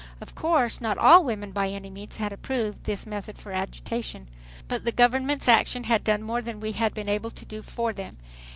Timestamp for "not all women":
0.81-1.51